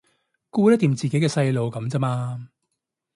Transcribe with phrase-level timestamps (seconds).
[0.49, 2.49] 顧得掂自己嘅細路噉咋嘛